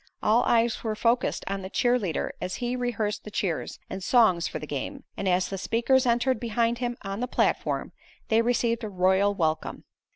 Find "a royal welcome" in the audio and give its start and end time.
8.83-9.83